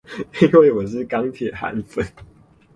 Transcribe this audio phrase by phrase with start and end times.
[0.41, 2.03] 因為我是鋼鐵韓粉